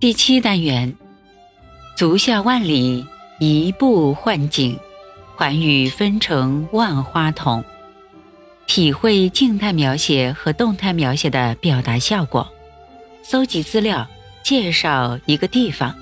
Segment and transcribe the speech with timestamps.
[0.00, 0.94] 第七单元，
[1.96, 3.06] 足下万里，
[3.38, 4.78] 一步换景，
[5.34, 7.64] 寰宇分成万花筒。
[8.66, 12.46] 体会静态描写和动态描写的表达效果。
[13.22, 14.06] 搜集资料，
[14.42, 15.94] 介绍一个地方。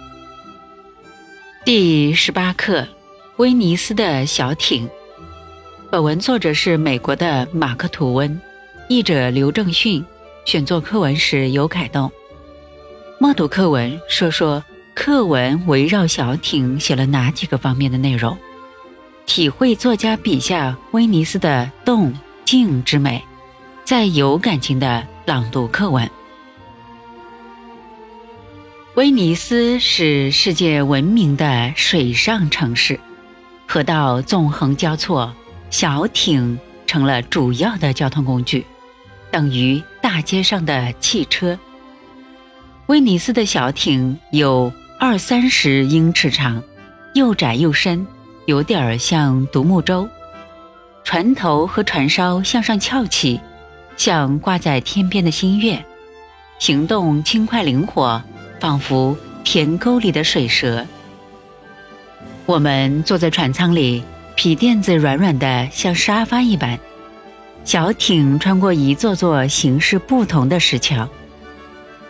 [1.65, 2.87] 第十八课：
[3.37, 4.89] 威尼斯的小艇。
[5.91, 8.41] 本文作者是美国的马克·吐温，
[8.89, 10.05] 译者刘正训。
[10.45, 12.11] 选作课文时有改动。
[13.23, 14.61] 默读课文，说说
[14.97, 18.37] 课文围绕小艇写了哪几个方面的内容，
[19.27, 22.13] 体会作家笔下威尼斯的动
[22.45, 23.23] 静之美，
[23.85, 26.11] 再有感情的朗读课文。
[28.97, 32.99] 威尼斯是世界闻名的水上城市，
[33.69, 35.33] 河道纵横交错，
[35.71, 38.67] 小艇成了主要的交通工具，
[39.31, 41.57] 等于大街上的汽车。
[42.93, 46.63] 威尼斯的小艇有二三十英尺长，
[47.15, 48.07] 又窄又深，
[48.45, 50.07] 有点儿像独木舟。
[51.03, 53.41] 船头和船梢向上翘起，
[53.97, 55.83] 像挂在天边的新月，
[56.59, 58.23] 行动轻快灵活。
[58.61, 60.87] 仿佛田沟里的水蛇。
[62.45, 64.05] 我们坐在船舱里，
[64.37, 66.79] 皮垫子软软的，像沙发一般。
[67.65, 71.09] 小艇穿过一座座形式不同的石桥。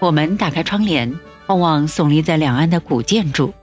[0.03, 3.55] 我们打开窗帘，望望耸立在两岸的古建筑，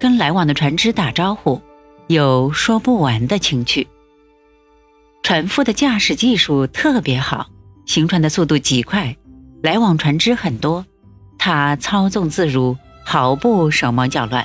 [0.00, 1.62] 跟来往的船只打招呼，
[2.08, 3.86] 有说不完的情趣。
[5.22, 7.46] 船夫的驾驶技术特别好，
[7.86, 9.16] 行船的速度极快，
[9.62, 10.84] 来往船只很多。
[11.38, 14.44] 他操纵自如，毫不手忙脚乱。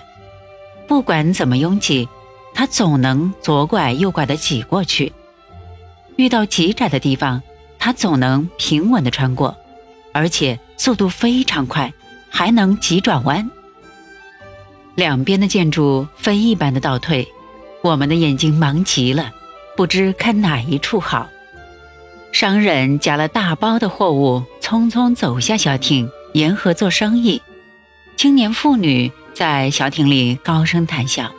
[0.88, 2.08] 不管怎么拥挤，
[2.54, 5.12] 他总能左拐右拐的挤过去。
[6.18, 7.42] 遇到极窄的地方，
[7.80, 9.58] 他总能平稳的穿过，
[10.14, 11.94] 而且速度非常快，
[12.30, 13.50] 还能急转弯。
[14.96, 17.28] 两边的建筑飞一般的倒退，
[17.82, 19.32] 我们的眼睛忙极了，
[19.76, 21.30] 不知看哪一处好。
[22.32, 26.10] 商人夹了大包的货物，匆匆走下小艇。
[26.34, 27.42] 沿河做生意，
[28.16, 31.30] 青年妇女在小艇里高声谈笑，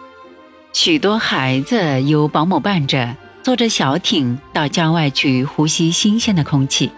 [0.74, 6.90] 许多孩子由保姆伴着，坐着小艇到郊外去呼吸新鲜的空气。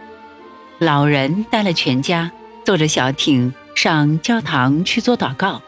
[0.79, 2.31] 老人带了全家，
[2.65, 5.63] 坐着小艇上教堂去做祷告。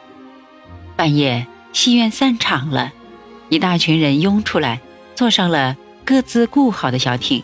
[0.96, 2.92] 半夜戏院散场了，
[3.48, 4.80] 一大群人拥出来，
[5.14, 7.42] 坐上了各自雇好的小艇。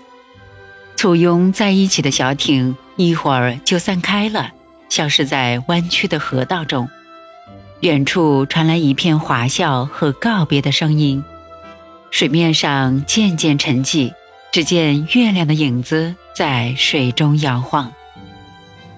[0.96, 4.52] 簇拥在一起的小艇一会儿就散开了。
[4.88, 6.86] 消失在弯曲的河道中，
[7.80, 11.24] 远处传来一片哗笑和告别的声音。
[12.10, 14.12] 水面上渐渐沉寂，
[14.52, 17.92] 只见月亮的影子在水中摇晃。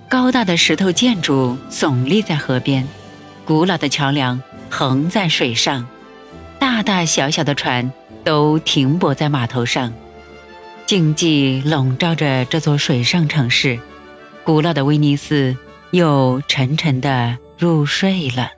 [0.09, 2.87] 高大的石头建筑耸立在河边，
[3.45, 5.87] 古老的桥梁横在水上，
[6.59, 7.91] 大大小小的船
[8.25, 9.93] 都停泊在码头上。
[10.87, 13.79] 静寂笼罩着这座水上城市，
[14.45, 15.57] 古老的威尼斯。
[15.91, 18.51] 又沉沉的入睡了。